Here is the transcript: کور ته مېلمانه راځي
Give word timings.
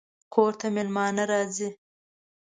کور 0.33 0.51
ته 0.59 0.67
مېلمانه 0.75 1.23
راځي 1.31 1.69